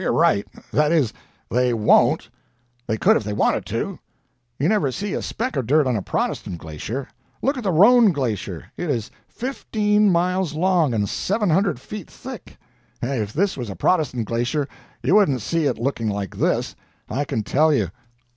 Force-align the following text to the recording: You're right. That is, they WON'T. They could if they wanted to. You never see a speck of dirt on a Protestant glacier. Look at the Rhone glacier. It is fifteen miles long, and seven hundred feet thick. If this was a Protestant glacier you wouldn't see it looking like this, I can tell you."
You're 0.00 0.12
right. 0.12 0.46
That 0.72 0.92
is, 0.92 1.12
they 1.50 1.74
WON'T. 1.74 2.30
They 2.86 2.96
could 2.96 3.16
if 3.16 3.24
they 3.24 3.32
wanted 3.32 3.66
to. 3.66 3.98
You 4.56 4.68
never 4.68 4.92
see 4.92 5.12
a 5.14 5.20
speck 5.20 5.56
of 5.56 5.66
dirt 5.66 5.88
on 5.88 5.96
a 5.96 6.02
Protestant 6.02 6.58
glacier. 6.58 7.08
Look 7.42 7.56
at 7.56 7.64
the 7.64 7.72
Rhone 7.72 8.12
glacier. 8.12 8.66
It 8.76 8.90
is 8.90 9.10
fifteen 9.26 10.12
miles 10.12 10.54
long, 10.54 10.94
and 10.94 11.08
seven 11.08 11.50
hundred 11.50 11.80
feet 11.80 12.08
thick. 12.08 12.58
If 13.02 13.32
this 13.32 13.56
was 13.56 13.70
a 13.70 13.74
Protestant 13.74 14.28
glacier 14.28 14.68
you 15.02 15.16
wouldn't 15.16 15.42
see 15.42 15.64
it 15.64 15.78
looking 15.80 16.06
like 16.08 16.36
this, 16.36 16.76
I 17.10 17.24
can 17.24 17.42
tell 17.42 17.74
you." 17.74 17.90